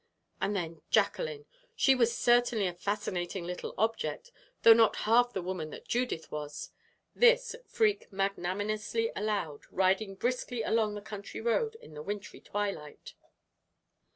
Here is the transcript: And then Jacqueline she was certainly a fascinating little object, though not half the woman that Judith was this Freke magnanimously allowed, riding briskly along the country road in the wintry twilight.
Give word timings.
And 0.41 0.55
then 0.55 0.81
Jacqueline 0.89 1.45
she 1.75 1.93
was 1.93 2.17
certainly 2.17 2.65
a 2.65 2.73
fascinating 2.73 3.45
little 3.45 3.75
object, 3.77 4.31
though 4.63 4.73
not 4.73 4.95
half 5.05 5.31
the 5.31 5.43
woman 5.43 5.69
that 5.69 5.87
Judith 5.87 6.31
was 6.31 6.71
this 7.13 7.55
Freke 7.67 8.11
magnanimously 8.11 9.11
allowed, 9.15 9.61
riding 9.69 10.15
briskly 10.15 10.63
along 10.63 10.95
the 10.95 11.01
country 11.03 11.39
road 11.39 11.75
in 11.79 11.93
the 11.93 12.01
wintry 12.01 12.39
twilight. 12.41 13.13